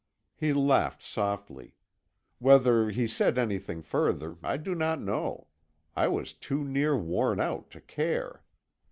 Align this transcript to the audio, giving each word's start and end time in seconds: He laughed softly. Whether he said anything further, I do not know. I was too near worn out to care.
He 0.35 0.51
laughed 0.51 1.03
softly. 1.03 1.75
Whether 2.39 2.89
he 2.89 3.05
said 3.07 3.37
anything 3.37 3.83
further, 3.83 4.35
I 4.41 4.57
do 4.57 4.73
not 4.73 4.99
know. 4.99 5.45
I 5.95 6.07
was 6.07 6.33
too 6.33 6.63
near 6.63 6.97
worn 6.97 7.39
out 7.39 7.69
to 7.69 7.81
care. 7.81 8.43